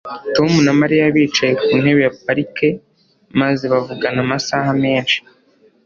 Tom 0.35 0.51
na 0.65 0.73
Mariya 0.79 1.05
bicaye 1.15 1.53
ku 1.63 1.69
ntebe 1.81 2.01
ya 2.05 2.13
parike 2.25 2.69
maze 3.39 3.63
bavugana 3.73 4.19
amasaha 4.25 4.69
menshi 4.83 5.17